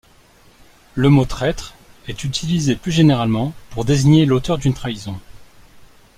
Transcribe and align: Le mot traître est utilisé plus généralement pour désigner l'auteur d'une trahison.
Le 0.95 1.09
mot 1.11 1.25
traître 1.25 1.75
est 2.07 2.23
utilisé 2.23 2.75
plus 2.75 2.91
généralement 2.91 3.53
pour 3.69 3.85
désigner 3.85 4.25
l'auteur 4.25 4.57
d'une 4.57 4.73
trahison. 4.73 5.19